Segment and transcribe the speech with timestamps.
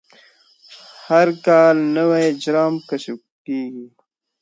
[1.07, 3.85] هر کال نوي اجرام کشف کېږي.